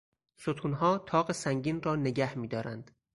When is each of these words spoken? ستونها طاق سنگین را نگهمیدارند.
ستونها 0.35 0.97
طاق 0.97 1.31
سنگین 1.31 1.81
را 1.81 1.95
نگهمیدارند. 1.95 2.91